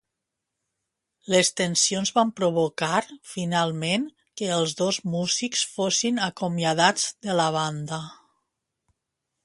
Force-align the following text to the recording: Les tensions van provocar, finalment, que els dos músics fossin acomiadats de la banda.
Les 1.33 1.51
tensions 1.59 2.11
van 2.15 2.31
provocar, 2.39 3.03
finalment, 3.33 4.09
que 4.41 4.49
els 4.57 4.75
dos 4.83 5.01
músics 5.17 5.65
fossin 5.77 6.19
acomiadats 6.33 7.09
de 7.29 7.41
la 7.43 7.51
banda. 7.61 8.03